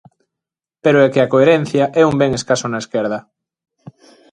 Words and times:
Pero 0.83 0.97
é 1.05 1.07
que 1.13 1.21
a 1.21 1.29
coherencia 1.33 1.85
é 2.01 2.03
un 2.11 2.15
ben 2.21 2.31
escaso 2.39 2.65
na 2.69 2.81
esquerda. 2.83 3.19